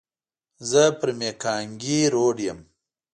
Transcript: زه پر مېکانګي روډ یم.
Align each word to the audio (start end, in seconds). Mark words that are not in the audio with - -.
زه 0.69 0.83
پر 0.99 1.09
مېکانګي 1.19 1.99
روډ 2.13 2.37
یم. 2.47 2.59